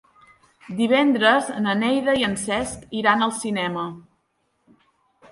Divendres 0.77 1.49
na 1.65 1.75
Neida 1.81 2.15
i 2.21 2.25
en 2.27 2.33
Cesc 2.43 2.87
iran 3.01 3.21
al 3.25 3.35
cinema. 3.41 3.83